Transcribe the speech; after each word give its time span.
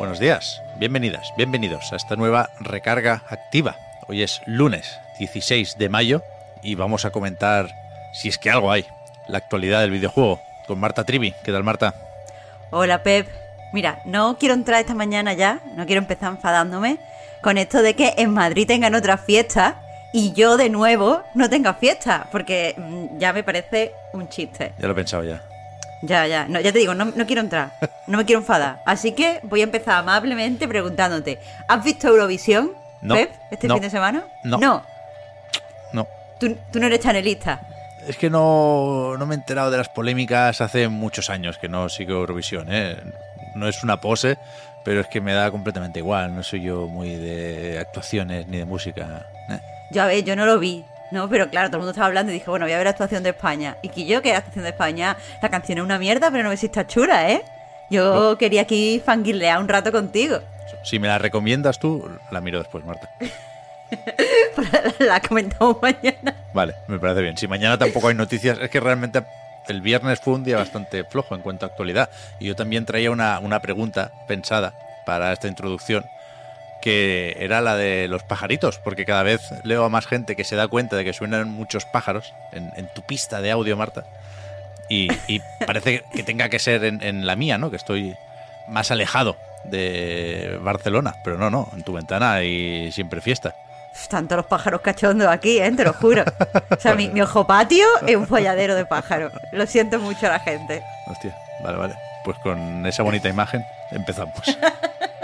Buenos 0.00 0.18
días, 0.18 0.62
bienvenidas, 0.78 1.34
bienvenidos 1.36 1.92
a 1.92 1.96
esta 1.96 2.16
nueva 2.16 2.48
recarga 2.58 3.22
activa. 3.28 3.76
Hoy 4.08 4.22
es 4.22 4.40
lunes 4.46 4.98
16 5.18 5.76
de 5.76 5.90
mayo 5.90 6.22
y 6.62 6.74
vamos 6.74 7.04
a 7.04 7.10
comentar, 7.10 7.68
si 8.14 8.30
es 8.30 8.38
que 8.38 8.48
algo 8.48 8.72
hay, 8.72 8.86
la 9.28 9.36
actualidad 9.36 9.82
del 9.82 9.90
videojuego 9.90 10.40
con 10.66 10.80
Marta 10.80 11.04
Trivi. 11.04 11.34
¿Qué 11.44 11.52
tal, 11.52 11.64
Marta? 11.64 11.94
Hola, 12.70 13.02
Pep. 13.02 13.28
Mira, 13.74 14.00
no 14.06 14.38
quiero 14.38 14.54
entrar 14.54 14.80
esta 14.80 14.94
mañana 14.94 15.34
ya, 15.34 15.60
no 15.76 15.84
quiero 15.84 16.00
empezar 16.00 16.30
enfadándome 16.30 16.96
con 17.42 17.58
esto 17.58 17.82
de 17.82 17.94
que 17.94 18.14
en 18.16 18.32
Madrid 18.32 18.66
tengan 18.66 18.94
otra 18.94 19.18
fiesta 19.18 19.82
y 20.14 20.32
yo 20.32 20.56
de 20.56 20.70
nuevo 20.70 21.22
no 21.34 21.50
tenga 21.50 21.74
fiesta, 21.74 22.26
porque 22.32 22.74
mm, 22.78 23.18
ya 23.18 23.34
me 23.34 23.42
parece 23.42 23.92
un 24.14 24.30
chiste. 24.30 24.72
Ya 24.78 24.86
lo 24.86 24.92
he 24.92 24.96
pensado 24.96 25.24
ya. 25.24 25.42
Ya, 26.02 26.26
ya, 26.26 26.46
no, 26.48 26.60
ya 26.60 26.72
te 26.72 26.78
digo, 26.78 26.94
no, 26.94 27.06
no 27.06 27.26
quiero 27.26 27.42
entrar, 27.42 27.72
no 28.06 28.16
me 28.18 28.24
quiero 28.24 28.40
enfadar. 28.40 28.80
Así 28.86 29.12
que 29.12 29.40
voy 29.42 29.60
a 29.60 29.64
empezar 29.64 29.96
amablemente 29.98 30.66
preguntándote, 30.66 31.38
¿has 31.68 31.84
visto 31.84 32.08
Eurovisión, 32.08 32.72
No, 33.02 33.14
Pep, 33.14 33.30
este 33.50 33.68
no, 33.68 33.74
fin 33.74 33.82
de 33.82 33.90
semana? 33.90 34.24
no. 34.44 34.56
No, 34.58 34.82
No, 35.92 36.06
tú, 36.38 36.56
tú 36.72 36.80
no 36.80 36.86
eres 36.86 37.00
chanelista. 37.00 37.60
es 38.08 38.16
que 38.16 38.30
no, 38.30 39.16
no 39.18 39.26
me 39.26 39.34
he 39.34 39.38
enterado 39.38 39.70
de 39.70 39.76
las 39.76 39.90
polémicas 39.90 40.62
hace 40.62 40.88
muchos 40.88 41.28
años 41.28 41.58
que 41.58 41.68
no 41.68 41.88
sigo 41.90 42.14
Eurovisión. 42.14 42.68
¿eh? 42.70 42.96
No 43.54 43.68
es 43.68 43.82
una 43.84 44.00
pose, 44.00 44.38
pero 44.84 45.00
es 45.02 45.06
que 45.08 45.20
me 45.20 45.34
da 45.34 45.50
completamente 45.50 45.98
igual. 45.98 46.34
No 46.34 46.42
soy 46.42 46.62
yo 46.62 46.86
muy 46.86 47.14
de 47.16 47.78
actuaciones 47.78 48.46
ni 48.48 48.56
de 48.56 48.64
música. 48.64 49.26
¿eh? 49.50 49.60
Ya 49.90 50.06
ves, 50.06 50.24
yo 50.24 50.34
no 50.34 50.46
lo 50.46 50.58
vi. 50.58 50.82
No, 51.10 51.28
pero 51.28 51.50
claro, 51.50 51.68
todo 51.68 51.78
el 51.78 51.80
mundo 51.80 51.90
estaba 51.90 52.06
hablando 52.06 52.30
y 52.30 52.34
dije, 52.34 52.48
bueno, 52.48 52.66
voy 52.66 52.72
a 52.72 52.76
ver 52.76 52.84
la 52.84 52.90
actuación 52.90 53.22
de 53.22 53.30
España. 53.30 53.76
Y 53.82 53.88
que 53.88 54.04
yo, 54.04 54.22
que 54.22 54.30
la 54.30 54.38
actuación 54.38 54.64
de 54.64 54.70
España, 54.70 55.16
la 55.42 55.48
canción 55.48 55.78
es 55.78 55.84
una 55.84 55.98
mierda, 55.98 56.30
pero 56.30 56.44
no 56.44 56.50
ves 56.50 56.60
si 56.60 56.66
está 56.66 56.86
chula, 56.86 57.30
¿eh? 57.30 57.42
Yo 57.90 58.38
quería 58.38 58.62
aquí 58.62 59.02
fangirlear 59.04 59.60
un 59.60 59.68
rato 59.68 59.90
contigo. 59.90 60.40
Si 60.84 60.98
me 60.98 61.08
la 61.08 61.18
recomiendas 61.18 61.80
tú, 61.80 62.08
la 62.30 62.40
miro 62.40 62.58
después, 62.58 62.84
Marta. 62.84 63.10
la 65.00 65.20
comentamos 65.20 65.78
mañana. 65.82 66.34
Vale, 66.54 66.74
me 66.86 66.98
parece 66.98 67.22
bien. 67.22 67.36
Si 67.36 67.48
mañana 67.48 67.76
tampoco 67.76 68.08
hay 68.08 68.14
noticias, 68.14 68.58
es 68.60 68.70
que 68.70 68.78
realmente 68.78 69.24
el 69.68 69.80
viernes 69.80 70.20
fue 70.20 70.34
un 70.34 70.44
día 70.44 70.56
bastante 70.56 71.04
flojo 71.04 71.34
en 71.34 71.42
cuanto 71.42 71.66
a 71.66 71.68
actualidad. 71.68 72.10
Y 72.38 72.46
yo 72.46 72.56
también 72.56 72.86
traía 72.86 73.10
una, 73.10 73.40
una 73.40 73.60
pregunta 73.60 74.12
pensada 74.28 74.74
para 75.04 75.32
esta 75.32 75.48
introducción, 75.48 76.04
que 76.82 77.36
era 77.38 77.60
la 77.60 77.76
de 77.76 78.08
los 78.08 78.22
pajaritos, 78.22 78.78
porque 78.78 79.04
cada 79.04 79.22
vez 79.22 79.40
leo 79.64 79.84
a 79.84 79.88
más 79.88 80.06
gente 80.06 80.36
que 80.36 80.44
se 80.44 80.56
da 80.56 80.68
cuenta 80.68 80.96
de 80.96 81.04
que 81.04 81.12
suenan 81.12 81.48
muchos 81.50 81.84
pájaros 81.84 82.32
en, 82.52 82.70
en 82.76 82.88
tu 82.94 83.02
pista 83.02 83.40
de 83.40 83.50
audio, 83.50 83.76
Marta. 83.76 84.04
Y, 84.88 85.08
y 85.28 85.40
parece 85.66 86.02
que 86.12 86.22
tenga 86.22 86.48
que 86.48 86.58
ser 86.58 86.84
en, 86.84 87.02
en 87.02 87.26
la 87.26 87.36
mía, 87.36 87.58
¿no? 87.58 87.70
Que 87.70 87.76
estoy 87.76 88.16
más 88.68 88.90
alejado 88.90 89.36
de 89.64 90.58
Barcelona. 90.62 91.14
Pero 91.22 91.38
no, 91.38 91.50
no, 91.50 91.68
en 91.74 91.82
tu 91.82 91.92
ventana 91.92 92.34
hay 92.34 92.90
siempre 92.92 93.20
fiesta. 93.20 93.54
Tanto 94.08 94.36
los 94.36 94.46
pájaros 94.46 94.80
cachondos 94.80 95.28
aquí, 95.28 95.58
¿eh? 95.60 95.70
Te 95.72 95.84
lo 95.84 95.92
juro. 95.92 96.24
O 96.70 96.80
sea, 96.80 96.94
mi, 96.94 97.08
mi 97.08 97.20
ojo 97.20 97.46
patio 97.46 97.86
es 98.06 98.16
un 98.16 98.26
folladero 98.26 98.74
de 98.74 98.86
pájaros. 98.86 99.32
Lo 99.52 99.66
siento 99.66 99.98
mucho 99.98 100.26
a 100.26 100.30
la 100.30 100.40
gente. 100.40 100.82
Hostia, 101.06 101.36
vale, 101.62 101.76
vale. 101.76 101.94
Pues 102.24 102.38
con 102.38 102.86
esa 102.86 103.02
bonita 103.02 103.28
imagen 103.28 103.64
empezamos. 103.90 104.32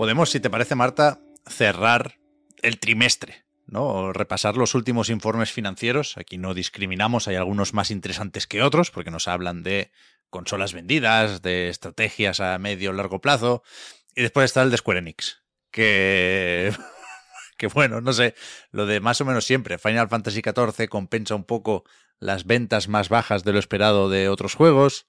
Podemos, 0.00 0.30
si 0.30 0.40
te 0.40 0.48
parece, 0.48 0.76
Marta, 0.76 1.20
cerrar 1.46 2.16
el 2.62 2.80
trimestre, 2.80 3.44
¿no? 3.66 4.14
Repasar 4.14 4.56
los 4.56 4.74
últimos 4.74 5.10
informes 5.10 5.52
financieros. 5.52 6.16
Aquí 6.16 6.38
no 6.38 6.54
discriminamos, 6.54 7.28
hay 7.28 7.36
algunos 7.36 7.74
más 7.74 7.90
interesantes 7.90 8.46
que 8.46 8.62
otros, 8.62 8.90
porque 8.90 9.10
nos 9.10 9.28
hablan 9.28 9.62
de 9.62 9.92
consolas 10.30 10.72
vendidas, 10.72 11.42
de 11.42 11.68
estrategias 11.68 12.40
a 12.40 12.58
medio 12.58 12.88
o 12.88 12.92
largo 12.94 13.20
plazo. 13.20 13.62
Y 14.14 14.22
después 14.22 14.46
está 14.46 14.62
el 14.62 14.70
de 14.70 14.78
Square 14.78 15.00
Enix, 15.00 15.42
que. 15.70 16.72
que 17.58 17.66
bueno, 17.66 18.00
no 18.00 18.14
sé, 18.14 18.34
lo 18.70 18.86
de 18.86 19.00
más 19.00 19.20
o 19.20 19.26
menos 19.26 19.44
siempre. 19.44 19.76
Final 19.76 20.08
Fantasy 20.08 20.40
XIV 20.40 20.88
compensa 20.88 21.34
un 21.34 21.44
poco 21.44 21.84
las 22.18 22.46
ventas 22.46 22.88
más 22.88 23.10
bajas 23.10 23.44
de 23.44 23.52
lo 23.52 23.58
esperado 23.58 24.08
de 24.08 24.30
otros 24.30 24.54
juegos. 24.54 25.08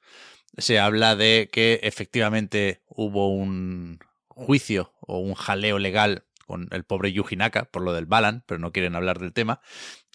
Se 0.57 0.80
habla 0.80 1.16
de 1.16 1.50
que 1.50 1.80
efectivamente 1.81 2.84
hubo 2.90 3.34
un 3.34 4.00
juicio 4.36 4.94
o 5.00 5.19
un 5.19 5.34
jaleo 5.34 5.80
legal 5.80 6.25
con 6.46 6.68
el 6.72 6.84
pobre 6.84 7.14
Yuji 7.14 7.36
Naka 7.36 7.66
por 7.66 7.81
lo 7.81 7.94
del 7.94 8.06
Balan, 8.06 8.44
pero 8.46 8.59
no 8.59 8.72
quieren 8.72 8.96
hablar 8.96 9.19
del 9.19 9.34
tema. 9.34 9.62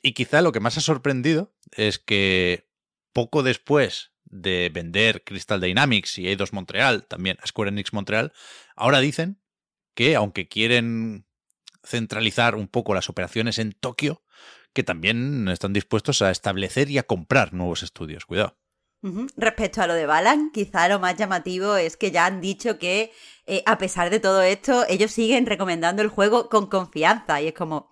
Y 0.02 0.12
quizá 0.12 0.42
lo 0.42 0.52
que 0.52 0.60
más 0.60 0.76
ha 0.76 0.82
sorprendido 0.82 1.54
es 1.72 1.98
que 1.98 2.68
poco 3.12 3.42
después 3.42 4.12
de 4.24 4.70
vender 4.72 5.24
Crystal 5.24 5.60
Dynamics 5.60 6.18
y 6.18 6.28
Eidos 6.28 6.52
Montreal, 6.52 7.06
también 7.06 7.38
Square 7.46 7.70
Enix 7.70 7.92
Montreal, 7.92 8.32
ahora 8.74 9.00
dicen 9.00 9.40
que 9.94 10.14
aunque 10.14 10.48
quieren 10.48 11.26
centralizar 11.82 12.54
un 12.54 12.68
poco 12.68 12.94
las 12.94 13.08
operaciones 13.08 13.58
en 13.58 13.72
Tokio, 13.72 14.22
que 14.72 14.82
también 14.82 15.48
están 15.48 15.72
dispuestos 15.72 16.20
a 16.20 16.30
establecer 16.30 16.90
y 16.90 16.98
a 16.98 17.04
comprar 17.04 17.54
nuevos 17.54 17.82
estudios. 17.82 18.26
Cuidado. 18.26 18.58
Respecto 19.36 19.82
a 19.82 19.86
lo 19.86 19.94
de 19.94 20.06
Balan, 20.06 20.50
quizá 20.50 20.88
lo 20.88 20.98
más 20.98 21.16
llamativo 21.16 21.76
es 21.76 21.96
que 21.96 22.10
ya 22.10 22.26
han 22.26 22.40
dicho 22.40 22.78
que 22.78 23.12
eh, 23.46 23.62
a 23.64 23.78
pesar 23.78 24.10
de 24.10 24.18
todo 24.18 24.42
esto, 24.42 24.84
ellos 24.88 25.12
siguen 25.12 25.46
recomendando 25.46 26.02
el 26.02 26.08
juego 26.08 26.48
con 26.48 26.66
confianza 26.66 27.40
y 27.40 27.48
es 27.48 27.54
como, 27.54 27.90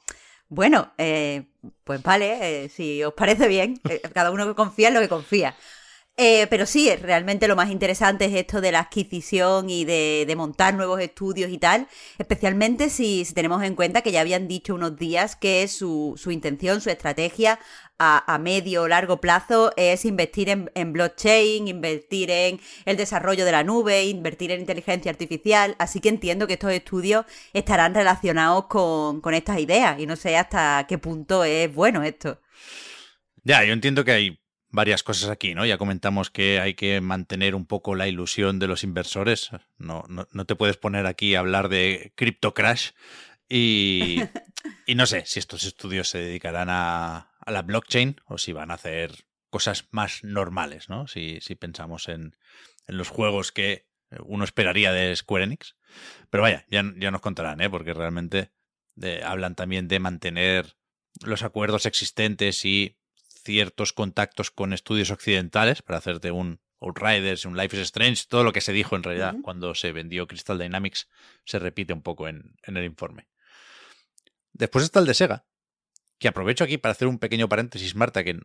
bueno, 0.49 0.93
eh, 0.99 1.47
pues 1.85 2.03
vale, 2.03 2.65
eh, 2.65 2.69
si 2.69 3.05
os 3.05 3.15
parece 3.15 3.47
bien, 3.47 3.81
cada 4.13 4.33
uno 4.33 4.47
que 4.47 4.55
confía 4.55 4.89
en 4.89 4.95
lo 4.95 5.01
que 5.01 5.09
confía. 5.09 5.55
Eh, 6.17 6.47
pero 6.49 6.65
sí, 6.65 6.95
realmente 6.95 7.49
lo 7.49 7.57
más 7.57 7.71
interesante 7.71 8.27
es 8.27 8.35
esto 8.35 8.61
de 8.61 8.71
la 8.71 8.81
adquisición 8.81 9.69
y 9.69 9.85
de, 9.85 10.33
montar 10.37 10.75
nuevos 10.75 11.01
estudios 11.01 11.51
y 11.51 11.59
tal, 11.59 11.89
especialmente 12.19 12.89
si, 12.89 13.27
tenemos 13.35 13.65
en 13.65 13.75
cuenta 13.75 14.01
que 14.01 14.13
ya 14.13 14.21
habían 14.21 14.47
dicho 14.47 14.77
unos 14.77 14.97
días 14.97 15.35
que 15.35 15.67
su, 15.67 16.15
su 16.17 16.31
intención, 16.31 16.81
su 16.81 16.91
estrategia 16.91 17.59
a, 17.99 18.39
medio 18.39 18.83
o 18.83 18.89
largo 18.89 19.21
plazo 19.21 19.73
es 19.77 20.05
invertir 20.05 20.49
en, 20.51 20.93
blockchain, 20.93 21.67
invertir 21.67 22.31
en 22.31 22.61
el 22.85 22.97
desarrollo 22.97 23.45
de 23.45 23.53
la 23.53 23.65
nube, 23.65 24.05
invertir 24.05 24.53
en 24.53 24.61
inteligencia 24.61 25.11
artificial, 25.11 25.75
así 25.79 26.01
que 26.01 26.11
entiendo 26.11 26.47
que 26.47 26.55
estos 26.55 26.73
estudios 26.73 27.25
estarán 27.53 27.93
relacionados 27.95 28.67
con 28.67 29.35
estas 29.35 29.59
ideas 29.59 29.99
y 29.99 30.07
no 30.07 30.15
sé 30.15 30.37
hasta 30.37 30.87
qué 30.89 30.99
punto 30.99 31.43
es 31.43 31.73
bueno 31.75 32.05
esto. 32.05 32.41
Ya, 33.43 33.65
yo 33.65 33.73
entiendo 33.73 34.05
que 34.05 34.13
hay 34.13 34.44
varias 34.75 35.05
cosas 35.05 35.31
aquí, 35.31 35.55
¿no? 35.55 35.65
Ya 35.65 35.79
comentamos 35.79 36.31
que 36.31 36.59
hay 36.59 36.75
que 36.75 37.01
mantener 37.01 37.55
un 37.55 37.65
poco 37.65 37.94
la 37.94 38.09
ilusión 38.09 38.59
de 38.59 38.67
los 38.67 38.82
inversores. 38.82 39.50
No, 39.79 40.05
no, 40.09 40.26
no 40.32 40.44
te 40.47 40.56
puedes 40.56 40.76
poner 40.76 41.06
aquí 41.06 41.35
a 41.35 41.41
hablar 41.41 41.69
de 41.69 42.12
Crypto 42.17 42.55
Crash. 42.55 42.91
Y, 43.49 44.21
y 44.87 44.97
no 44.97 45.06
sé 45.06 45.25
si 45.26 45.38
estos 45.38 45.62
estudios 45.62 46.09
se 46.09 46.19
dedicarán 46.19 46.71
a, 46.71 47.31
a, 47.38 47.50
la 47.53 47.62
blockchain 47.62 48.21
o 48.26 48.37
si 48.37 48.53
van 48.53 48.73
a 48.73 48.75
hacer 48.75 49.26
cosas 49.49 49.87
más 49.93 50.25
normales, 50.25 50.88
¿no? 50.88 51.06
Si, 51.06 51.38
si 51.41 51.55
pensamos 51.55 52.09
en, 52.09 52.37
en, 52.88 52.99
los 52.99 53.11
juegos 53.11 53.53
que 53.53 53.87
uno 54.25 54.43
esperaría 54.43 54.93
de 54.93 55.15
Square 55.15 55.44
Enix. 55.44 55.76
Pero 56.31 56.43
vaya, 56.43 56.67
ya, 56.69 56.82
ya 56.97 57.12
nos 57.12 57.21
contarán, 57.21 57.61
¿eh? 57.61 57.71
Porque 57.71 57.94
realmente 57.94 58.50
de, 58.97 59.23
hablan 59.23 59.55
también 59.55 59.87
de 59.87 60.00
mantener 60.00 60.76
los 61.23 61.44
acuerdos 61.44 61.87
existentes 61.87 62.65
y 62.65 62.97
ciertos 63.44 63.93
contactos 63.93 64.50
con 64.50 64.73
estudios 64.73 65.11
occidentales 65.11 65.82
para 65.82 65.99
hacerte 65.99 66.31
un 66.31 66.61
Outriders, 66.81 67.44
un 67.44 67.56
Life 67.56 67.76
is 67.76 67.82
Strange, 67.82 68.25
todo 68.29 68.44
lo 68.44 68.52
que 68.52 68.61
se 68.61 68.73
dijo 68.73 68.96
en 68.96 69.02
realidad 69.02 69.35
uh 69.35 69.38
-huh. 69.38 69.43
cuando 69.43 69.75
se 69.75 69.93
vendió 69.93 70.26
Crystal 70.26 70.58
Dynamics 70.58 71.08
se 71.44 71.58
repite 71.58 71.93
un 71.93 72.02
poco 72.02 72.29
en, 72.29 72.56
en, 72.62 72.76
el 72.76 72.85
informe. 72.85 73.29
Después 74.52 74.85
está 74.85 75.00
el 75.00 75.06
de 75.06 75.14
Sega, 75.14 75.46
que 76.19 76.29
aprovecho 76.29 76.64
aquí 76.64 76.79
para 76.79 76.93
hacer 76.93 77.08
un 77.08 77.19
pequeño 77.19 77.49
paréntesis, 77.49 77.94
Marta, 77.94 78.23
que 78.25 78.41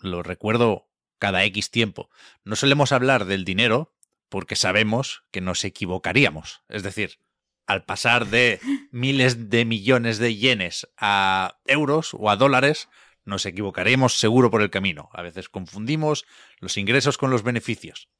lo 0.00 0.22
recuerdo 0.22 0.88
cada 1.18 1.44
X 1.44 1.70
tiempo. 1.70 2.10
No 2.44 2.56
solemos 2.56 2.92
hablar 2.92 3.24
del 3.26 3.44
dinero 3.44 3.94
porque 4.28 4.56
sabemos 4.56 5.24
que 5.30 5.40
nos 5.40 5.64
equivocaríamos. 5.64 6.62
Es 6.68 6.82
decir, 6.82 7.18
al 7.66 7.84
pasar 7.84 8.26
de 8.26 8.60
miles 8.90 9.50
de 9.50 9.64
millones 9.64 10.18
de 10.18 10.36
yenes 10.36 10.88
a 10.96 11.58
euros 11.66 12.14
o 12.14 12.30
a 12.30 12.36
dólares, 12.36 12.88
nos 13.30 13.46
equivocaremos 13.46 14.18
seguro 14.18 14.50
por 14.50 14.60
el 14.60 14.70
camino. 14.70 15.08
A 15.12 15.22
veces 15.22 15.48
confundimos 15.48 16.26
los 16.58 16.76
ingresos 16.76 17.16
con 17.16 17.30
los 17.30 17.42
beneficios. 17.42 18.10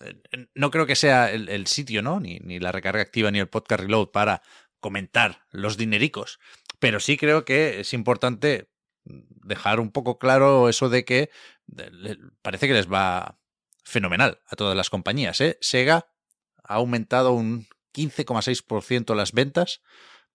Eh, 0.00 0.14
no 0.54 0.70
creo 0.70 0.86
que 0.86 0.94
sea 0.96 1.32
el, 1.32 1.66
sitio, 1.66 2.02
¿no? 2.02 2.20
Ni, 2.20 2.38
ni, 2.38 2.60
la 2.60 2.70
recarga 2.70 3.02
activa 3.02 3.30
ni 3.30 3.40
el 3.40 3.48
podcast 3.48 3.80
reload 3.80 4.10
para 4.10 4.42
comentar 4.78 5.46
los 5.50 5.76
dinericos. 5.76 6.38
Pero 6.78 7.00
sí 7.00 7.16
creo 7.16 7.44
que 7.44 7.80
es 7.80 7.92
importante 7.92 8.70
dejar 9.04 9.80
un 9.80 9.90
poco 9.90 10.18
claro 10.18 10.68
eso 10.68 10.88
de 10.88 11.04
que 11.04 11.30
parece 12.42 12.68
que 12.68 12.74
les 12.74 12.90
va 12.90 13.38
fenomenal 13.84 14.40
a 14.46 14.56
todas 14.56 14.76
las 14.76 14.90
compañías. 14.90 15.40
¿eh? 15.40 15.58
Sega 15.60 16.08
ha 16.62 16.74
aumentado 16.74 17.32
un 17.32 17.66
15,6% 17.94 19.14
las 19.14 19.32
ventas 19.32 19.82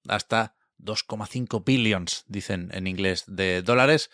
hasta 0.07 0.56
2,5 0.79 1.63
billions, 1.65 2.23
dicen 2.27 2.69
en 2.73 2.87
inglés, 2.87 3.23
de 3.27 3.61
dólares, 3.61 4.09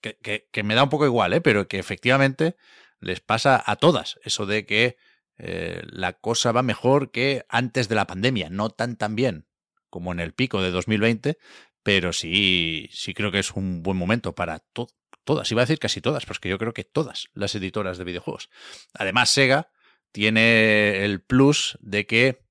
que, 0.00 0.48
que, 0.50 0.62
me 0.62 0.74
da 0.74 0.84
un 0.84 0.88
poco 0.88 1.06
igual, 1.06 1.32
¿eh? 1.32 1.40
pero 1.40 1.68
que 1.68 1.78
efectivamente 1.78 2.56
les 3.00 3.20
pasa 3.20 3.62
a 3.64 3.76
todas 3.76 4.18
eso 4.24 4.46
de 4.46 4.64
que 4.64 4.96
eh, 5.38 5.82
la 5.86 6.14
cosa 6.14 6.52
va 6.52 6.62
mejor 6.62 7.10
que 7.10 7.44
antes 7.48 7.88
de 7.88 7.94
la 7.94 8.06
pandemia, 8.06 8.50
no 8.50 8.70
tan 8.70 8.96
tan 8.96 9.14
bien 9.14 9.46
como 9.88 10.12
en 10.12 10.20
el 10.20 10.32
pico 10.32 10.62
de 10.62 10.70
2020, 10.70 11.38
pero 11.82 12.12
sí, 12.12 12.88
sí 12.92 13.14
creo 13.14 13.32
que 13.32 13.40
es 13.40 13.52
un 13.52 13.82
buen 13.82 13.96
momento 13.96 14.34
para 14.34 14.62
todas, 15.24 15.50
iba 15.50 15.62
a 15.62 15.64
decir 15.64 15.78
casi 15.78 16.00
todas, 16.00 16.26
porque 16.26 16.48
yo 16.48 16.58
creo 16.58 16.72
que 16.72 16.84
todas 16.84 17.28
las 17.34 17.54
editoras 17.54 17.98
de 17.98 18.04
videojuegos. 18.04 18.50
Además, 18.94 19.30
Sega 19.30 19.70
tiene 20.12 21.04
el 21.04 21.20
plus 21.20 21.78
de 21.80 22.06
que 22.06 22.42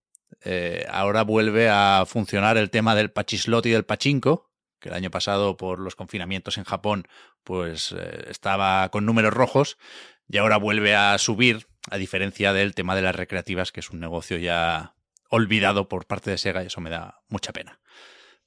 eh, 0.43 0.85
ahora 0.89 1.23
vuelve 1.23 1.69
a 1.69 2.03
funcionar 2.07 2.57
el 2.57 2.69
tema 2.69 2.95
del 2.95 3.11
pachislot 3.11 3.65
y 3.65 3.71
del 3.71 3.85
pachinko, 3.85 4.49
que 4.79 4.89
el 4.89 4.95
año 4.95 5.11
pasado 5.11 5.57
por 5.57 5.79
los 5.79 5.95
confinamientos 5.95 6.57
en 6.57 6.63
Japón 6.63 7.07
pues 7.43 7.93
eh, 7.97 8.25
estaba 8.29 8.89
con 8.89 9.05
números 9.05 9.33
rojos 9.33 9.77
y 10.27 10.37
ahora 10.37 10.57
vuelve 10.57 10.95
a 10.95 11.17
subir, 11.17 11.67
a 11.89 11.97
diferencia 11.97 12.53
del 12.53 12.75
tema 12.75 12.95
de 12.95 13.01
las 13.01 13.15
recreativas, 13.15 13.71
que 13.71 13.79
es 13.79 13.89
un 13.89 13.99
negocio 13.99 14.37
ya 14.37 14.95
olvidado 15.29 15.89
por 15.89 16.05
parte 16.05 16.31
de 16.31 16.37
Sega 16.37 16.63
y 16.63 16.67
eso 16.67 16.81
me 16.81 16.89
da 16.89 17.21
mucha 17.27 17.51
pena. 17.51 17.79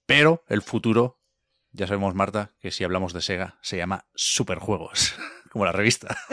Pero 0.06 0.44
el 0.48 0.62
futuro, 0.62 1.20
ya 1.70 1.86
sabemos, 1.86 2.14
Marta, 2.14 2.52
que 2.60 2.70
si 2.70 2.84
hablamos 2.84 3.12
de 3.12 3.22
Sega, 3.22 3.58
se 3.62 3.76
llama 3.76 4.06
Superjuegos, 4.14 5.14
como 5.52 5.66
la 5.66 5.72
revista. 5.72 6.16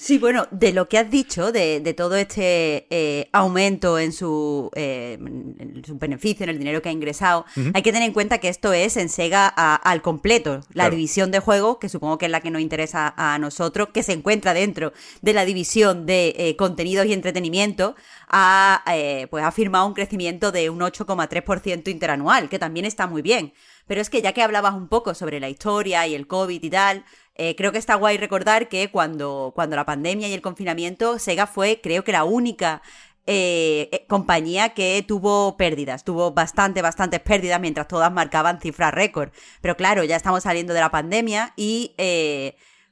Sí, 0.00 0.16
bueno, 0.16 0.46
de 0.52 0.72
lo 0.72 0.88
que 0.88 0.96
has 0.96 1.10
dicho, 1.10 1.50
de, 1.50 1.94
todo 1.96 2.14
este 2.14 2.86
eh, 2.88 3.28
aumento 3.32 3.98
en 3.98 4.12
su, 4.12 4.70
eh, 4.76 5.18
en 5.18 5.82
su 5.84 5.98
beneficio, 5.98 6.44
en 6.44 6.50
el 6.50 6.58
dinero 6.58 6.80
que 6.80 6.88
ha 6.88 6.92
ingresado, 6.92 7.44
hay 7.74 7.82
que 7.82 7.90
tener 7.90 8.06
en 8.06 8.12
cuenta 8.12 8.38
que 8.38 8.48
esto 8.48 8.72
es 8.72 8.96
en 8.96 9.08
Sega 9.08 9.48
al 9.48 10.00
completo. 10.00 10.60
La 10.72 10.88
división 10.88 11.32
de 11.32 11.40
juegos, 11.40 11.78
que 11.78 11.88
supongo 11.88 12.16
que 12.16 12.26
es 12.26 12.30
la 12.30 12.40
que 12.40 12.52
nos 12.52 12.62
interesa 12.62 13.12
a 13.16 13.40
nosotros, 13.40 13.88
que 13.92 14.04
se 14.04 14.12
encuentra 14.12 14.54
dentro 14.54 14.92
de 15.20 15.32
la 15.32 15.44
división 15.44 16.06
de 16.06 16.32
eh, 16.38 16.54
contenidos 16.54 17.06
y 17.06 17.12
entretenimiento, 17.12 17.96
ha, 18.28 18.84
pues 19.30 19.42
ha 19.42 19.50
firmado 19.50 19.84
un 19.84 19.94
crecimiento 19.94 20.52
de 20.52 20.70
un 20.70 20.78
8,3% 20.78 21.88
interanual, 21.88 22.48
que 22.48 22.60
también 22.60 22.86
está 22.86 23.08
muy 23.08 23.20
bien. 23.20 23.52
Pero 23.88 24.00
es 24.00 24.10
que 24.10 24.22
ya 24.22 24.32
que 24.32 24.42
hablabas 24.42 24.74
un 24.74 24.86
poco 24.86 25.14
sobre 25.14 25.40
la 25.40 25.48
historia 25.48 26.06
y 26.06 26.14
el 26.14 26.28
COVID 26.28 26.62
y 26.62 26.70
tal, 26.70 27.04
eh, 27.34 27.54
creo 27.56 27.70
que 27.72 27.78
está 27.78 27.94
guay 27.94 28.18
recordar 28.18 28.68
que 28.68 28.90
cuando, 28.90 29.52
cuando 29.54 29.76
la 29.76 29.86
pandemia 29.86 30.28
y 30.28 30.34
el 30.34 30.42
confinamiento, 30.42 31.18
Sega 31.18 31.46
fue, 31.46 31.80
creo 31.80 32.02
que 32.02 32.10
la 32.10 32.24
única 32.24 32.82
eh, 33.26 33.88
eh, 33.92 34.06
compañía 34.08 34.70
que 34.70 35.04
tuvo 35.06 35.56
pérdidas, 35.56 36.02
tuvo 36.02 36.32
bastante, 36.32 36.82
bastantes 36.82 37.20
pérdidas 37.20 37.60
mientras 37.60 37.86
todas 37.86 38.12
marcaban 38.12 38.60
cifras 38.60 38.92
récord. 38.92 39.30
Pero 39.62 39.76
claro, 39.76 40.02
ya 40.02 40.16
estamos 40.16 40.42
saliendo 40.42 40.74
de 40.74 40.80
la 40.80 40.90
pandemia 40.90 41.54
y 41.56 41.94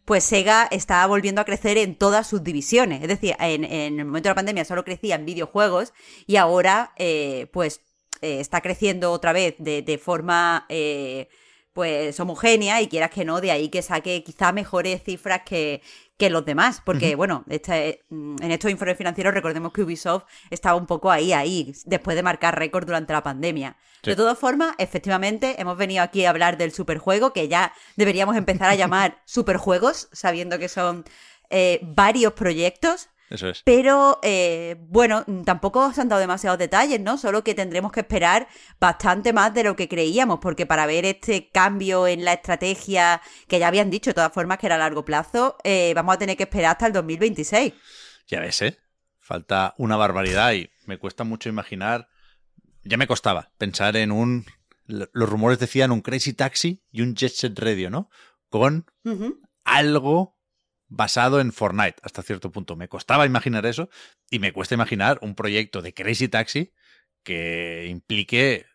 pues 0.05 0.23
Sega 0.23 0.69
está 0.71 1.05
volviendo 1.09 1.41
a 1.41 1.45
crecer 1.45 1.77
en 1.79 1.97
todas 1.97 2.29
sus 2.29 2.45
divisiones. 2.45 3.03
Es 3.03 3.09
decir, 3.09 3.35
en, 3.41 3.65
el 3.65 4.05
momento 4.05 4.29
de 4.29 4.31
la 4.31 4.37
pandemia 4.37 4.65
solo 4.65 4.85
crecía 4.85 5.17
en 5.17 5.27
videojuegos 5.27 5.93
y 6.29 6.37
ahora 6.37 6.93
pues 7.53 7.81
está 8.41 8.61
creciendo 8.61 9.13
otra 9.13 9.33
vez 9.33 9.55
de, 9.59 9.83
de 9.83 9.99
forma 9.99 10.67
pues 11.77 12.19
homogénea 12.21 12.81
y 12.81 12.89
quieras 12.89 13.11
que 13.11 13.27
no, 13.27 13.43
de 13.43 13.51
ahí 13.51 13.69
que 13.69 13.83
saque 13.83 14.25
quizá 14.25 14.51
mejores 14.51 15.03
cifras 15.03 15.43
que, 15.45 15.83
que 16.17 16.31
los 16.31 16.45
demás, 16.45 16.81
porque 16.83 17.15
bueno, 17.15 17.45
este, 17.49 18.03
mm, 18.09 18.37
en 18.41 18.51
estos 18.51 18.71
informes 18.71 18.97
financieros 18.97 19.35
recordemos 19.35 19.73
que 19.73 19.83
Ubisoft 19.83 20.25
estaba 20.49 20.77
un 20.77 20.87
poco 20.87 21.11
ahí, 21.11 21.35
ahí, 21.35 21.75
después 21.85 22.17
de 22.17 22.23
marcar 22.23 22.59
récord 22.59 22.87
durante 22.87 23.13
la 23.13 23.23
pandemia. 23.23 23.77
De 24.03 24.17
todas 24.17 24.39
formas, 24.39 24.75
efectivamente, 24.79 25.61
hemos 25.61 25.77
venido 25.77 26.03
aquí 26.03 26.25
a 26.25 26.31
hablar 26.31 26.57
del 26.57 26.73
superjuego, 26.73 27.33
que 27.33 27.49
ya 27.49 27.75
deberíamos 27.97 28.37
empezar 28.37 28.71
a 28.71 28.75
llamar 28.75 29.21
superjuegos, 29.27 30.09
sabiendo 30.13 30.59
que 30.59 30.69
son 30.69 31.05
eh, 31.51 31.81
varios 31.83 32.33
proyectos 32.33 33.11
eso 33.29 33.49
es. 33.49 33.63
Pero 33.65 34.21
eh, 34.23 34.77
bueno, 34.79 35.25
tampoco 35.45 35.93
se 35.93 36.01
han 36.01 36.09
dado 36.09 36.21
demasiados 36.21 36.59
detalles, 36.59 37.01
¿no? 37.01 37.19
Solo 37.19 37.43
que 37.43 37.55
tendremos 37.55 37.91
que 37.91 38.01
esperar 38.01 38.47
bastante 38.79 39.33
más 39.33 39.53
de 39.53 39.65
lo 39.65 39.75
que 39.75 39.89
creíamos, 39.89 40.39
porque 40.41 40.67
para 40.67 40.87
ver 40.87 41.05
este 41.05 41.51
cambio 41.51 42.07
en 42.07 42.25
la 42.25 42.35
estrategia, 42.35 43.21
que 43.49 43.59
ya 43.59 43.69
habían 43.69 43.91
dicho 43.91 44.11
de 44.11 44.15
todas 44.15 44.33
formas 44.33 44.59
que 44.59 44.67
era 44.67 44.77
a 44.77 44.79
largo 44.79 45.05
plazo, 45.05 45.57
eh, 45.65 45.93
vamos 45.95 46.15
a 46.15 46.19
tener 46.19 46.37
que 46.37 46.45
esperar 46.45 46.73
hasta 46.73 46.87
el 46.87 46.93
2026. 46.93 47.75
Ya 48.29 48.41
ves, 48.41 48.63
¿eh? 48.63 48.79
Falta 49.19 49.75
una 49.79 49.97
barbaridad 49.97 50.53
y 50.53 50.71
me 50.85 50.99
cuesta 50.99 51.25
mucho 51.25 51.49
imaginar. 51.49 52.09
Ya 52.85 52.97
me 52.97 53.09
costaba 53.09 53.51
pensar 53.59 53.97
en 53.97 54.13
un. 54.13 54.47
Los 54.87 55.29
rumores 55.29 55.59
decían 55.59 55.91
un 55.91 56.01
Crazy 56.01 56.33
Taxi 56.33 56.85
y 56.93 57.03
un 57.03 57.17
Jet 57.17 57.33
Set 57.33 57.59
Radio, 57.59 57.91
¿no? 57.91 58.09
Con 58.49 58.87
algo 59.65 60.36
basado 60.89 61.41
en 61.41 61.53
Fortnite 61.53 61.97
hasta 62.03 62.23
cierto 62.23 62.51
punto. 62.51 62.77
Me 62.77 62.89
costaba 62.89 63.27
imaginar 63.27 63.67
eso 63.67 63.89
y 64.31 64.39
me 64.39 64.53
cuesta 64.53 64.75
imaginar 64.75 65.19
un 65.23 65.35
proyecto 65.35 65.83
de 65.83 65.95
Crazy 65.95 66.29
Taxi 66.29 66.73
que 67.23 67.87
implique 67.89 68.67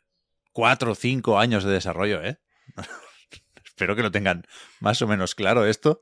cuatro 0.52 0.92
o 0.92 0.96
cinco 0.96 1.40
años 1.40 1.64
de 1.64 1.72
desarrollo, 1.72 2.22
¿eh? 2.24 2.40
Espero 3.66 3.96
que 3.96 4.04
lo 4.04 4.12
tengan 4.12 4.46
más 4.80 5.02
o 5.02 5.08
menos 5.08 5.36
claro 5.36 5.66
esto. 5.66 6.02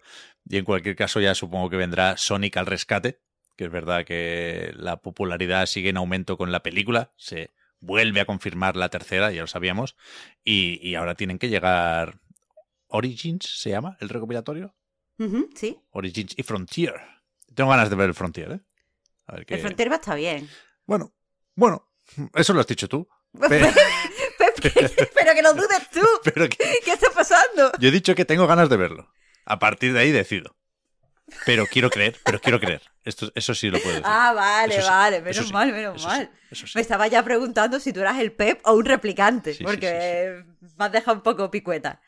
Y 0.49 0.57
en 0.57 0.65
cualquier 0.65 0.95
caso 0.95 1.19
ya 1.19 1.35
supongo 1.35 1.69
que 1.69 1.77
vendrá 1.77 2.17
Sonic 2.17 2.57
al 2.57 2.65
rescate, 2.65 3.21
que 3.55 3.65
es 3.65 3.71
verdad 3.71 4.05
que 4.05 4.73
la 4.75 4.97
popularidad 4.97 5.65
sigue 5.67 5.89
en 5.89 5.97
aumento 5.97 6.37
con 6.37 6.51
la 6.51 6.63
película. 6.63 7.11
Se 7.17 7.51
vuelve 7.79 8.19
a 8.19 8.25
confirmar 8.25 8.75
la 8.75 8.89
tercera, 8.89 9.31
ya 9.31 9.41
lo 9.41 9.47
sabíamos. 9.47 9.95
Y, 10.43 10.79
y 10.81 10.95
ahora 10.95 11.15
tienen 11.15 11.39
que 11.39 11.49
llegar... 11.49 12.19
Origins 12.91 13.45
se 13.45 13.69
llama 13.69 13.97
el 13.99 14.09
recopilatorio 14.09 14.73
sí. 15.55 15.79
Origins 15.91 16.33
y 16.37 16.43
Frontier. 16.43 16.95
Tengo 17.53 17.69
ganas 17.69 17.89
de 17.89 17.95
ver 17.95 18.09
el 18.09 18.13
Frontier, 18.13 18.51
¿eh? 18.51 18.61
El 19.47 19.59
Frontier 19.59 19.89
va 19.89 19.95
a 19.95 19.99
estar 19.99 20.17
bien. 20.17 20.49
Bueno, 20.85 21.13
bueno, 21.55 21.91
eso 22.33 22.53
lo 22.53 22.61
has 22.61 22.67
dicho 22.67 22.87
tú. 22.87 23.07
Pero, 24.61 25.33
que 25.35 25.41
lo 25.41 25.53
dudes 25.53 25.89
tú. 25.91 26.01
¿Qué 26.83 26.93
está 26.93 27.09
pasando? 27.11 27.71
Yo 27.79 27.89
he 27.89 27.91
dicho 27.91 28.15
que 28.15 28.25
tengo 28.25 28.47
ganas 28.47 28.69
de 28.69 28.77
verlo. 28.77 29.13
A 29.45 29.59
partir 29.59 29.93
de 29.93 29.99
ahí 29.99 30.11
decido. 30.11 30.55
Pero 31.45 31.67
quiero 31.67 31.89
creer, 31.91 32.17
pero 32.25 32.39
quiero 32.39 32.59
creer. 32.59 32.81
Esto, 33.03 33.31
eso 33.35 33.53
sí 33.53 33.69
lo 33.69 33.79
puedo 33.79 33.91
decir. 33.91 34.05
Ah, 34.05 34.33
vale, 34.33 34.81
vale. 34.81 35.21
Menos 35.21 35.51
mal, 35.51 35.71
menos 35.71 36.03
mal. 36.03 36.31
Me 36.73 36.81
estaba 36.81 37.07
ya 37.07 37.23
preguntando 37.23 37.79
si 37.79 37.93
tú 37.93 37.99
eras 37.99 38.19
el 38.19 38.31
Pep 38.31 38.61
o 38.65 38.73
un 38.73 38.85
replicante. 38.85 39.55
porque 39.61 40.43
me 40.77 40.85
has 40.85 40.91
dejado 40.91 41.17
un 41.17 41.23
poco 41.23 41.51
picueta. 41.51 42.01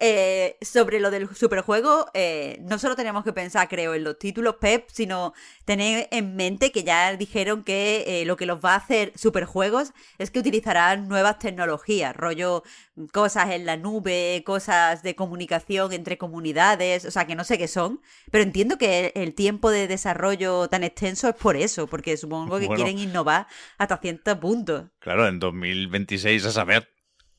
Eh, 0.00 0.58
sobre 0.60 0.98
lo 0.98 1.12
del 1.12 1.32
superjuego, 1.36 2.06
eh, 2.14 2.58
no 2.62 2.80
solo 2.80 2.96
tenemos 2.96 3.22
que 3.22 3.32
pensar, 3.32 3.68
creo, 3.68 3.94
en 3.94 4.02
los 4.02 4.18
títulos 4.18 4.56
PEP, 4.56 4.88
sino 4.90 5.34
tener 5.64 6.08
en 6.10 6.34
mente 6.34 6.72
que 6.72 6.82
ya 6.82 7.16
dijeron 7.16 7.62
que 7.62 8.04
eh, 8.06 8.24
lo 8.24 8.36
que 8.36 8.44
los 8.44 8.58
va 8.58 8.72
a 8.72 8.78
hacer 8.78 9.12
superjuegos 9.14 9.92
es 10.18 10.32
que 10.32 10.40
utilizarán 10.40 11.06
nuevas 11.06 11.38
tecnologías, 11.38 12.14
rollo 12.16 12.64
mm, 12.96 13.04
cosas 13.06 13.52
en 13.52 13.66
la 13.66 13.76
nube, 13.76 14.42
cosas 14.44 15.04
de 15.04 15.14
comunicación 15.14 15.92
entre 15.92 16.18
comunidades, 16.18 17.04
o 17.04 17.12
sea, 17.12 17.28
que 17.28 17.36
no 17.36 17.44
sé 17.44 17.56
qué 17.56 17.68
son, 17.68 18.00
pero 18.32 18.42
entiendo 18.42 18.78
que 18.78 19.12
el, 19.14 19.32
tiempo 19.34 19.70
de 19.70 19.86
desarrollo 19.86 20.68
tan 20.68 20.82
extenso 20.82 21.28
es 21.28 21.36
por 21.36 21.56
eso, 21.56 21.86
porque 21.86 22.16
supongo 22.16 22.58
que 22.58 22.68
quieren 22.68 22.98
innovar 22.98 23.46
hasta 23.78 23.96
ciertos 23.98 24.38
puntos. 24.38 24.86
Claro, 24.98 25.28
en 25.28 25.38
2026 25.38 26.46
a 26.46 26.50
saber. 26.50 26.93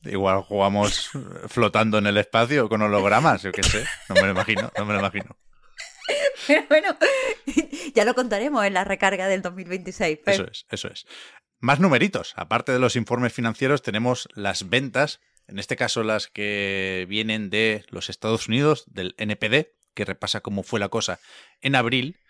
Igual 0.08 0.42
jugamos 0.42 1.10
flotando 1.48 1.98
en 1.98 2.06
el 2.06 2.16
espacio 2.16 2.68
con 2.68 2.82
hologramas, 2.82 3.42
yo 3.42 3.52
qué 3.52 3.62
sé. 3.62 3.84
No 4.08 4.14
me 4.16 4.22
lo 4.22 4.30
imagino, 4.30 4.72
no 4.76 4.84
me 4.84 4.94
lo 4.94 5.00
imagino. 5.00 5.36
Pero 6.46 6.64
bueno, 6.68 6.96
ya 7.94 8.04
lo 8.04 8.14
contaremos 8.14 8.64
en 8.64 8.74
la 8.74 8.84
recarga 8.84 9.26
del 9.28 9.42
2026. 9.42 10.20
Eso 10.26 10.44
es, 10.44 10.66
eso 10.70 10.88
es. 10.88 11.06
Más 11.58 11.80
numeritos. 11.80 12.34
Aparte 12.36 12.72
de 12.72 12.78
los 12.78 12.96
informes 12.96 13.32
financieros, 13.32 13.82
tenemos 13.82 14.28
las 14.34 14.68
ventas, 14.68 15.20
en 15.48 15.58
este 15.58 15.76
caso 15.76 16.02
las 16.02 16.28
que 16.28 17.06
vienen 17.08 17.50
de 17.50 17.84
los 17.88 18.10
Estados 18.10 18.48
Unidos, 18.48 18.84
del 18.86 19.14
NPD, 19.18 19.68
que 19.94 20.04
repasa 20.04 20.40
cómo 20.40 20.62
fue 20.62 20.78
la 20.78 20.88
cosa 20.88 21.18
en 21.60 21.74
abril. 21.74 22.20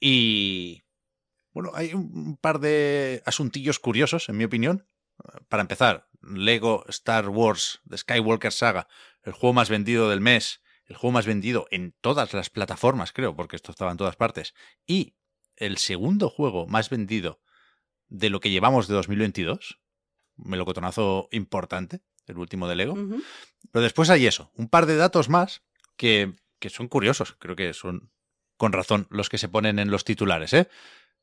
Y 0.00 0.84
bueno, 1.52 1.72
hay 1.74 1.94
un 1.94 2.36
par 2.36 2.60
de 2.60 3.22
asuntillos 3.26 3.78
curiosos, 3.78 4.28
en 4.28 4.36
mi 4.36 4.44
opinión. 4.44 4.86
Para 5.48 5.62
empezar, 5.62 6.08
Lego 6.22 6.84
Star 6.88 7.28
Wars 7.28 7.80
The 7.88 7.98
Skywalker 7.98 8.52
Saga, 8.52 8.88
el 9.22 9.32
juego 9.32 9.52
más 9.52 9.68
vendido 9.68 10.10
del 10.10 10.20
mes, 10.20 10.60
el 10.86 10.96
juego 10.96 11.12
más 11.12 11.26
vendido 11.26 11.66
en 11.70 11.94
todas 12.00 12.32
las 12.32 12.50
plataformas, 12.50 13.12
creo, 13.12 13.34
porque 13.34 13.56
esto 13.56 13.72
estaba 13.72 13.90
en 13.90 13.96
todas 13.96 14.16
partes, 14.16 14.54
y 14.86 15.16
el 15.56 15.78
segundo 15.78 16.28
juego 16.28 16.66
más 16.66 16.90
vendido 16.90 17.40
de 18.08 18.30
lo 18.30 18.40
que 18.40 18.50
llevamos 18.50 18.88
de 18.88 18.94
2022, 18.94 19.80
melocotonazo 20.36 21.28
importante, 21.32 22.02
el 22.26 22.38
último 22.38 22.68
de 22.68 22.76
Lego. 22.76 22.94
Pero 23.72 23.82
después 23.82 24.10
hay 24.10 24.26
eso, 24.26 24.50
un 24.54 24.68
par 24.68 24.86
de 24.86 24.96
datos 24.96 25.28
más 25.28 25.62
que, 25.96 26.34
que 26.58 26.70
son 26.70 26.88
curiosos, 26.88 27.36
creo 27.38 27.56
que 27.56 27.72
son 27.74 28.10
con 28.56 28.72
razón 28.72 29.06
los 29.10 29.28
que 29.28 29.38
se 29.38 29.48
ponen 29.48 29.78
en 29.78 29.90
los 29.90 30.04
titulares. 30.04 30.52
¿eh? 30.52 30.68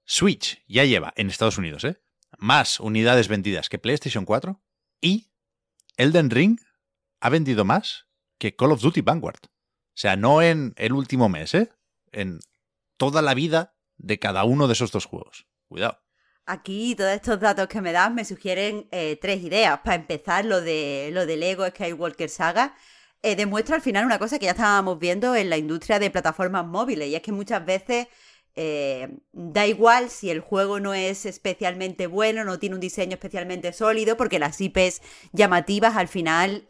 Switch 0.05 0.63
ya 0.67 0.85
lleva 0.85 1.13
en 1.15 1.29
Estados 1.29 1.57
Unidos 1.57 1.83
¿eh? 1.83 2.01
Más 2.43 2.81
unidades 2.81 3.29
vendidas 3.29 3.69
que 3.69 3.79
PlayStation 3.79 4.25
4 4.25 4.61
y 4.99 5.31
Elden 5.95 6.29
Ring 6.29 6.59
ha 7.21 7.29
vendido 7.29 7.63
más 7.63 8.05
que 8.37 8.53
Call 8.53 8.73
of 8.73 8.81
Duty 8.81 8.99
Vanguard. 8.99 9.39
O 9.45 9.95
sea, 9.95 10.17
no 10.17 10.41
en 10.41 10.73
el 10.75 10.91
último 10.91 11.29
mes, 11.29 11.53
¿eh? 11.53 11.69
en 12.11 12.39
toda 12.97 13.21
la 13.21 13.33
vida 13.33 13.75
de 13.95 14.19
cada 14.19 14.43
uno 14.43 14.67
de 14.67 14.73
esos 14.73 14.91
dos 14.91 15.05
juegos. 15.05 15.47
Cuidado. 15.69 16.01
Aquí 16.45 16.95
todos 16.95 17.11
estos 17.11 17.39
datos 17.39 17.69
que 17.69 17.79
me 17.79 17.93
das 17.93 18.11
me 18.11 18.25
sugieren 18.25 18.89
eh, 18.91 19.17
tres 19.21 19.41
ideas. 19.41 19.79
Para 19.79 19.95
empezar, 19.95 20.43
lo 20.43 20.59
de 20.59 21.11
lo 21.13 21.25
de 21.25 21.37
Lego 21.37 21.65
Skywalker 21.65 22.29
Saga 22.29 22.75
eh, 23.21 23.37
demuestra 23.37 23.77
al 23.77 23.81
final 23.81 24.05
una 24.05 24.19
cosa 24.19 24.37
que 24.37 24.45
ya 24.45 24.51
estábamos 24.51 24.99
viendo 24.99 25.33
en 25.33 25.49
la 25.49 25.55
industria 25.55 25.97
de 25.97 26.11
plataformas 26.11 26.65
móviles 26.65 27.07
y 27.07 27.15
es 27.15 27.21
que 27.21 27.31
muchas 27.31 27.65
veces 27.65 28.07
eh, 28.55 29.09
da 29.31 29.65
igual 29.67 30.09
si 30.09 30.29
el 30.29 30.39
juego 30.39 30.79
no 30.79 30.93
es 30.93 31.25
especialmente 31.25 32.07
bueno, 32.07 32.43
no 32.43 32.59
tiene 32.59 32.75
un 32.75 32.81
diseño 32.81 33.13
especialmente 33.13 33.73
sólido, 33.73 34.17
porque 34.17 34.39
las 34.39 34.59
IPs 34.61 35.01
llamativas 35.31 35.95
al 35.95 36.07
final 36.07 36.63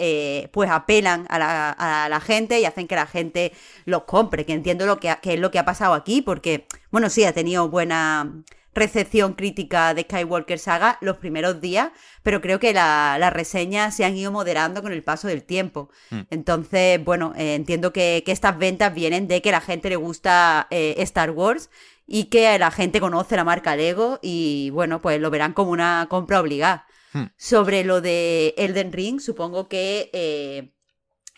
pues 0.51 0.69
apelan 0.69 1.25
a 1.29 2.07
la, 2.09 2.19
gente 2.19 2.59
y 2.59 2.65
hacen 2.65 2.87
que 2.87 2.95
la 2.95 3.07
gente 3.07 3.51
los 3.85 4.03
compre, 4.03 4.45
que 4.45 4.53
entiendo 4.53 4.85
lo 4.85 4.99
que, 4.99 5.13
que 5.21 5.33
es 5.33 5.39
lo 5.39 5.51
que 5.51 5.59
ha 5.59 5.65
pasado 5.65 5.93
aquí, 5.93 6.21
porque, 6.21 6.67
bueno, 6.91 7.09
sí, 7.09 7.23
ha 7.23 7.33
tenido 7.33 7.69
buena 7.69 8.43
recepción 8.73 9.33
crítica 9.33 9.93
de 9.93 10.03
Skywalker 10.03 10.59
Saga 10.59 10.97
los 11.01 11.17
primeros 11.17 11.61
días, 11.61 11.91
pero 12.23 12.41
creo 12.41 12.59
que 12.59 12.73
las 12.73 13.33
reseñas 13.33 13.95
se 13.95 14.05
han 14.05 14.17
ido 14.17 14.31
moderando 14.31 14.81
con 14.81 14.91
el 14.91 15.03
paso 15.03 15.27
del 15.27 15.43
tiempo. 15.43 15.89
Hmm. 16.09 16.21
Entonces, 16.29 17.03
bueno, 17.03 17.33
eh, 17.37 17.55
entiendo 17.55 17.93
que, 17.93 18.23
estas 18.33 18.57
ventas 18.57 18.93
vienen 18.95 19.27
de 19.27 19.43
que 19.43 19.49
a 19.49 19.53
la 19.53 19.61
gente 19.61 19.89
le 19.89 19.95
gusta 19.95 20.67
eh, 20.71 20.95
Star 20.99 21.31
Wars 21.31 21.69
y 22.07 22.25
que 22.25 22.57
la 22.57 22.71
gente 22.71 22.99
conoce 22.99 23.35
la 23.35 23.43
marca 23.43 23.75
Lego 23.75 24.17
y 24.23 24.71
bueno, 24.71 25.01
pues 25.01 25.21
lo 25.21 25.29
verán 25.29 25.53
como 25.53 25.71
una 25.71 26.07
compra 26.09 26.39
obligada. 26.41 26.87
Hmm. 27.13 27.25
Sobre 27.37 27.83
lo 27.83 28.01
de 28.01 28.55
Elden 28.57 28.91
Ring, 28.91 29.19
supongo 29.19 29.67
que 29.67 30.09
eh, 30.13 30.73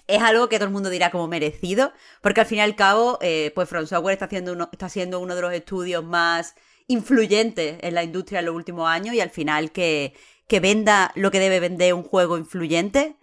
es 0.08 0.22
algo 0.22 0.48
que 0.48 0.56
todo 0.56 0.68
el 0.68 0.74
mundo 0.74 0.90
dirá 0.90 1.12
como 1.12 1.28
merecido, 1.28 1.92
porque 2.22 2.40
al 2.40 2.48
fin 2.48 2.60
y 2.60 2.62
al 2.62 2.78
cabo, 2.78 3.20
pues 3.20 3.68
From 3.68 3.88
Software 3.88 4.14
está, 4.14 4.26
haciendo 4.26 4.54
uno, 4.54 4.70
está 4.72 4.88
siendo 4.88 5.20
uno 5.20 5.36
de 5.36 5.42
los 5.42 5.52
estudios 5.52 6.06
más 6.06 6.56
influyente 6.88 7.86
en 7.88 7.96
la 7.96 8.04
industria 8.04 8.40
en 8.40 8.46
los 8.46 8.56
últimos 8.56 8.88
años 8.88 9.16
y 9.16 9.22
al 9.22 9.30
final 9.30 9.72
que, 9.72 10.14
que 10.48 10.60
venda 10.60 11.12
lo 11.16 11.32
que 11.32 11.40
debe 11.40 11.60
vender 11.60 11.94
un 11.94 12.04
juego 12.04 12.38
influyente, 12.38 13.18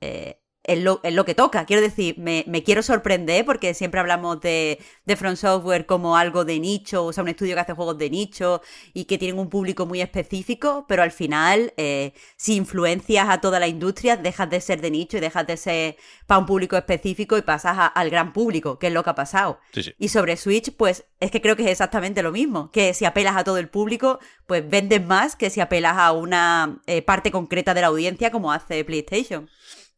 eh, 0.00 0.40
es 0.66 0.80
lo, 0.80 1.00
lo, 1.02 1.24
que 1.24 1.34
toca. 1.34 1.64
Quiero 1.64 1.80
decir, 1.80 2.18
me, 2.18 2.44
me, 2.48 2.62
quiero 2.62 2.82
sorprender 2.82 3.44
porque 3.44 3.72
siempre 3.72 4.00
hablamos 4.00 4.40
de, 4.40 4.80
de 5.04 5.16
Front 5.16 5.36
Software 5.36 5.86
como 5.86 6.16
algo 6.16 6.44
de 6.44 6.58
nicho, 6.58 7.04
o 7.04 7.12
sea, 7.12 7.22
un 7.22 7.28
estudio 7.28 7.54
que 7.54 7.60
hace 7.60 7.72
juegos 7.72 7.96
de 7.98 8.10
nicho 8.10 8.60
y 8.92 9.04
que 9.04 9.16
tienen 9.16 9.38
un 9.38 9.48
público 9.48 9.86
muy 9.86 10.00
específico, 10.00 10.84
pero 10.88 11.02
al 11.02 11.12
final, 11.12 11.72
eh, 11.76 12.12
si 12.36 12.56
influencias 12.56 13.28
a 13.28 13.40
toda 13.40 13.60
la 13.60 13.68
industria, 13.68 14.16
dejas 14.16 14.50
de 14.50 14.60
ser 14.60 14.80
de 14.80 14.90
nicho 14.90 15.16
y 15.16 15.20
dejas 15.20 15.46
de 15.46 15.56
ser 15.56 15.96
para 16.26 16.38
un 16.38 16.46
público 16.46 16.76
específico 16.76 17.38
y 17.38 17.42
pasas 17.42 17.90
al 17.94 18.10
gran 18.10 18.32
público, 18.32 18.78
que 18.78 18.88
es 18.88 18.92
lo 18.92 19.04
que 19.04 19.10
ha 19.10 19.14
pasado. 19.14 19.60
Y 19.98 20.08
sobre 20.08 20.36
Switch, 20.36 20.74
pues 20.76 21.06
es 21.20 21.30
que 21.30 21.40
creo 21.40 21.56
que 21.56 21.64
es 21.64 21.70
exactamente 21.70 22.22
lo 22.22 22.32
mismo, 22.32 22.70
que 22.72 22.92
si 22.92 23.04
apelas 23.04 23.36
a 23.36 23.44
todo 23.44 23.58
el 23.58 23.68
público, 23.68 24.18
pues 24.46 24.68
vendes 24.68 25.04
más 25.04 25.36
que 25.36 25.50
si 25.50 25.60
apelas 25.60 25.96
a 25.96 26.12
una 26.12 26.82
eh, 26.86 27.02
parte 27.02 27.30
concreta 27.30 27.72
de 27.72 27.80
la 27.82 27.86
audiencia 27.86 28.30
como 28.30 28.52
hace 28.52 28.84
PlayStation. 28.84 29.48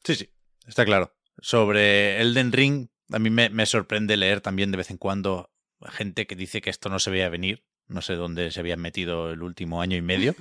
Sí, 0.04 0.14
sí, 0.14 0.30
Está 0.68 0.84
claro. 0.84 1.14
Sobre 1.38 2.20
Elden 2.20 2.52
Ring, 2.52 2.88
a 3.10 3.18
mí 3.18 3.30
me, 3.30 3.66
sorprende 3.66 4.18
leer 4.18 4.42
también 4.42 4.70
de 4.70 4.76
vez 4.76 4.90
en 4.90 4.98
cuando 4.98 5.50
gente 5.80 6.26
que 6.26 6.36
dice 6.36 6.60
que 6.60 6.70
esto 6.70 6.90
no 6.90 6.98
se 6.98 7.10
veía 7.10 7.28
venir. 7.30 7.64
No 7.86 8.02
sé 8.02 8.16
dónde 8.16 8.50
se 8.50 8.60
habían 8.60 8.80
metido 8.80 9.30
el 9.30 9.42
último 9.42 9.80
año 9.80 9.96
y 9.96 10.02
medio. 10.02 10.34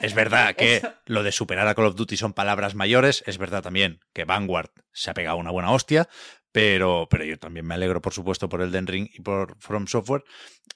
Es 0.00 0.12
verdad 0.12 0.56
que 0.58 0.82
lo 1.06 1.22
de 1.22 1.30
superar 1.30 1.68
a 1.68 1.76
Call 1.76 1.86
of 1.86 1.94
Duty 1.94 2.16
son 2.16 2.32
palabras 2.32 2.74
mayores. 2.74 3.22
Es 3.26 3.38
verdad 3.38 3.62
también 3.62 4.00
que 4.12 4.24
Vanguard 4.24 4.70
se 4.92 5.10
ha 5.10 5.14
pegado 5.14 5.36
una 5.36 5.52
buena 5.52 5.70
hostia. 5.70 6.08
Pero, 6.50 7.06
pero 7.08 7.22
yo 7.22 7.38
también 7.38 7.64
me 7.64 7.74
alegro, 7.74 8.02
por 8.02 8.12
supuesto, 8.12 8.48
por 8.48 8.60
Elden 8.60 8.88
Ring 8.88 9.08
y 9.14 9.22
por 9.22 9.56
From 9.60 9.86
Software. 9.86 10.24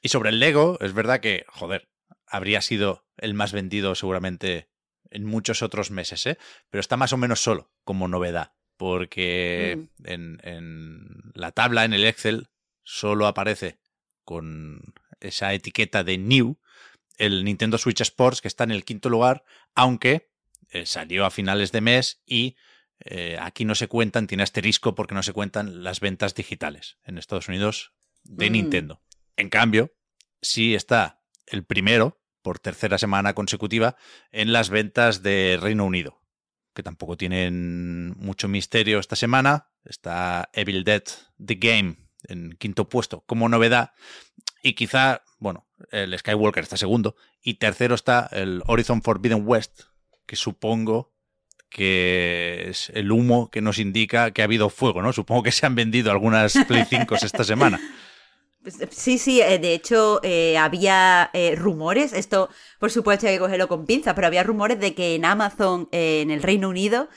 Y 0.03 0.09
sobre 0.11 0.31
el 0.31 0.39
Lego, 0.39 0.79
es 0.81 0.93
verdad 0.93 1.19
que, 1.19 1.45
joder, 1.49 1.89
habría 2.29 2.61
sido 2.61 3.05
el 3.17 3.35
más 3.35 3.53
vendido 3.53 3.97
seguramente 3.97 4.71
en 5.11 5.25
muchos 5.25 5.63
otros 5.63 5.91
meses, 5.91 6.25
¿eh? 6.27 6.39
Pero 6.71 6.81
está 6.81 6.97
más 6.97 7.13
o 7.13 7.17
menos 7.17 7.41
solo 7.41 7.73
como 7.83 8.07
novedad 8.07 8.53
porque 8.77 9.89
mm. 9.99 10.07
en, 10.07 11.33
la 11.35 11.53
tabla, 11.53 11.85
en 11.85 11.93
el 11.93 12.05
Excel, 12.05 12.49
solo 12.83 13.27
aparece 13.27 13.79
con 14.25 14.95
esa 15.21 15.53
etiqueta 15.55 16.05
de 16.05 16.19
New 16.19 16.59
el 17.17 17.45
Nintendo 17.45 17.79
Switch 17.79 18.01
Sports, 18.01 18.41
que 18.41 18.49
está 18.49 18.65
en 18.65 18.73
el 18.73 18.85
quinto 18.85 19.09
lugar, 19.09 19.45
aunque 19.75 20.31
eh, 20.71 20.85
salió 20.85 21.25
a 21.25 21.31
finales 21.31 21.71
de 21.71 21.81
mes 21.81 22.23
y 22.27 22.57
eh, 23.05 23.39
aquí 23.41 23.65
no 23.65 23.75
se 23.75 23.87
cuentan, 23.87 24.27
tiene 24.27 24.43
asterisco 24.43 24.95
porque 24.95 25.15
no 25.15 25.23
se 25.23 25.33
cuentan 25.33 25.85
las 25.85 26.01
ventas 26.01 26.35
digitales 26.35 26.99
en 27.05 27.19
Estados 27.19 27.49
Unidos 27.49 27.93
de 28.25 28.51
mm. 28.51 28.53
Nintendo. 28.53 29.03
En 29.37 29.49
cambio, 29.49 29.95
sí 30.43 30.75
está 30.75 31.21
el 31.47 31.65
primero, 31.65 32.21
por 32.43 32.59
tercera 32.59 32.99
semana 32.99 33.35
consecutiva, 33.35 33.97
en 34.33 34.53
las 34.53 34.71
ventas 34.71 35.23
de 35.23 35.59
Reino 35.61 35.85
Unido 35.85 36.24
que 36.75 36.83
tampoco 36.83 37.17
tienen 37.17 38.15
mucho 38.19 38.49
misterio 38.49 38.99
esta 38.99 39.17
semana. 39.17 39.69
Está 39.85 40.51
Evil 40.53 40.85
Dead 40.85 41.05
The 41.45 41.55
Game 41.55 41.97
en 42.29 42.57
quinto 42.59 42.89
puesto 42.89 43.23
como 43.27 43.49
novedad. 43.49 43.93
Y 44.63 44.75
quizá, 44.75 45.23
bueno, 45.39 45.67
el 45.91 46.19
Skywalker 46.19 46.63
está 46.63 46.77
segundo. 46.77 47.17
Y 47.43 47.55
tercero 47.55 47.95
está 47.95 48.29
el 48.33 48.63
Horizon 48.67 49.03
Forbidden 49.03 49.43
West, 49.47 49.83
que 50.27 50.37
supongo 50.37 51.13
que 51.69 52.67
es 52.69 52.91
el 52.91 53.11
humo 53.11 53.51
que 53.51 53.61
nos 53.61 53.79
indica 53.79 54.31
que 54.31 54.43
ha 54.43 54.45
habido 54.45 54.71
fuego, 54.71 55.03
¿no? 55.03 55.13
Supongo 55.13 55.43
que 55.43 55.53
se 55.53 55.67
han 55.67 55.75
vendido 55.75 56.11
algunas 56.11 56.55
Play 56.69 56.85
5 56.89 57.17
esta 57.17 57.45
semana. 57.45 57.81
Pues, 58.65 58.79
sí, 58.93 59.19
sí, 59.19 59.43
eh, 59.43 59.59
de 59.59 59.75
hecho 59.75 60.21
eh, 60.23 60.57
había 60.57 61.29
eh, 61.35 61.55
rumores, 61.55 62.15
esto 62.15 62.49
por 62.79 62.91
supuesto 62.91 63.27
hay 63.27 63.35
que 63.35 63.41
cogerlo 63.41 63.69
con 63.69 63.85
pinza, 63.85 64.15
pero 64.15 64.27
había 64.27 64.43
rumores 64.43 64.81
de 64.81 64.95
que 64.95 65.17
en 65.17 65.27
Amazon, 65.27 65.87
en 65.93 66.31
el 66.31 66.43
Reino 66.43 66.71
Unido, 66.71 67.11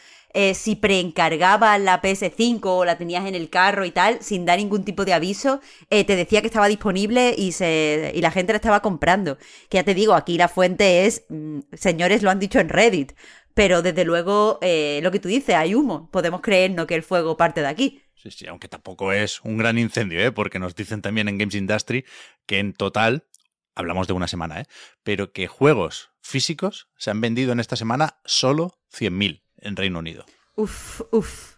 si 0.53 0.75
preencargabas 0.75 1.79
la 1.81 2.01
PS5 2.01 2.59
o 2.65 2.85
la 2.85 2.97
tenías 2.97 3.25
en 3.25 3.33
el 3.33 3.49
carro 3.49 3.85
y 3.85 3.91
tal, 3.91 4.21
sin 4.21 4.45
dar 4.45 4.59
ningún 4.59 4.83
tipo 4.83 5.03
de 5.05 5.13
aviso, 5.13 5.61
te 5.89 6.03
decía 6.03 6.41
que 6.41 6.47
estaba 6.47 6.67
disponible 6.67 7.33
y, 7.35 7.53
se, 7.53 8.11
y 8.13 8.21
la 8.21 8.29
gente 8.29 8.53
la 8.53 8.57
estaba 8.57 8.81
comprando. 8.81 9.37
Que 9.69 9.77
ya 9.77 9.83
te 9.83 9.95
digo, 9.95 10.13
aquí 10.13 10.37
la 10.37 10.47
fuente 10.47 11.07
es, 11.07 11.23
mm, 11.29 11.59
señores 11.73 12.21
lo 12.21 12.29
han 12.29 12.39
dicho 12.39 12.59
en 12.59 12.69
Reddit, 12.69 13.13
pero 13.55 13.81
desde 13.81 14.05
luego 14.05 14.59
lo 14.61 15.11
que 15.11 15.19
tú 15.19 15.27
dices, 15.27 15.55
hay 15.55 15.73
humo, 15.73 16.09
podemos 16.11 16.41
creernos 16.41 16.85
que 16.85 16.95
el 16.95 17.03
fuego 17.03 17.37
parte 17.37 17.61
de 17.61 17.67
aquí. 17.67 18.06
Sí, 18.17 18.31
sí, 18.31 18.47
aunque 18.47 18.67
tampoco 18.67 19.11
es 19.11 19.41
un 19.41 19.57
gran 19.57 19.77
incendio, 19.77 20.19
¿eh? 20.19 20.31
porque 20.31 20.57
nos 20.57 20.75
dicen 20.75 21.01
también 21.01 21.27
en 21.27 21.37
Games 21.37 21.53
Industry 21.53 22.03
que 22.47 22.57
en 22.59 22.73
total, 22.73 23.27
hablamos 23.75 24.07
de 24.07 24.13
una 24.13 24.27
semana, 24.27 24.61
¿eh? 24.61 24.65
pero 25.03 25.31
que 25.31 25.47
juegos 25.47 26.09
físicos 26.19 26.89
se 26.97 27.11
han 27.11 27.21
vendido 27.21 27.51
en 27.51 27.59
esta 27.59 27.75
semana 27.75 28.19
solo 28.25 28.79
100.000 28.91 29.43
en 29.59 29.75
Reino 29.75 29.99
Unido. 29.99 30.25
Uf, 30.55 31.01
uf. 31.11 31.57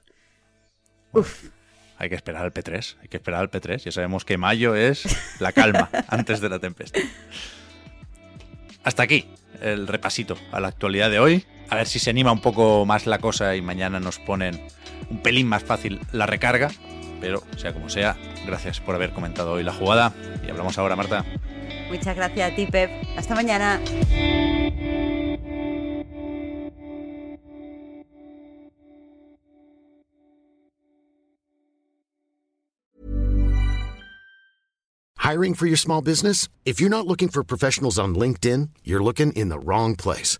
uf. 1.14 1.46
Hay 1.98 2.10
que 2.10 2.16
esperar 2.16 2.44
al 2.44 2.54
P3, 2.54 2.98
hay 3.02 3.08
que 3.08 3.18
esperar 3.18 3.42
al 3.42 3.52
P3. 3.52 3.78
Ya 3.78 3.92
sabemos 3.92 4.26
que 4.26 4.38
mayo 4.38 4.76
es 4.76 5.06
la 5.40 5.52
calma 5.52 5.90
antes 6.08 6.42
de 6.42 6.50
la 6.50 6.60
tempestad. 6.60 7.02
Hasta 8.84 9.04
aquí 9.04 9.30
el 9.62 9.88
repasito 9.88 10.38
a 10.52 10.60
la 10.60 10.70
actualidad 10.70 11.10
de 11.10 11.20
hoy. 11.20 11.46
A 11.70 11.76
ver 11.76 11.88
si 11.88 12.00
se 12.00 12.10
anima 12.10 12.32
un 12.32 12.42
poco 12.42 12.86
más 12.86 13.06
la 13.06 13.20
cosa 13.20 13.56
y 13.56 13.62
mañana 13.62 14.00
nos 14.00 14.18
ponen 14.18 14.60
un 15.10 15.22
pelín 15.22 15.48
más 15.48 15.64
fácil 15.64 16.00
la 16.12 16.26
recarga. 16.26 16.72
Pero 17.22 17.44
sea 17.58 17.74
como 17.74 17.90
sea, 17.90 18.18
gracias 18.46 18.80
por 18.80 18.96
haber 18.96 19.12
comentado 19.12 19.54
hoy 19.54 19.64
la 19.64 19.74
jugada. 19.74 20.14
Y 20.46 20.50
hablamos 20.50 20.78
ahora, 20.78 20.96
Marta. 20.96 21.26
Muchas 21.90 22.16
gracias 22.16 22.52
a 22.52 22.56
ti, 22.56 22.66
Pep. 22.66 22.90
Hasta 23.18 23.36
mañana. 23.36 23.80
Hiring 35.18 35.54
for 35.54 35.68
your 35.68 35.78
small 35.78 36.02
business? 36.02 36.48
If 36.66 36.82
you're 36.82 36.90
not 36.90 37.06
looking 37.06 37.30
for 37.30 37.44
professionals 37.44 38.00
on 38.00 38.16
LinkedIn, 38.16 38.70
you're 38.84 39.04
looking 39.04 39.32
in 39.34 39.50
the 39.50 39.60
wrong 39.60 39.96
place. 39.96 40.40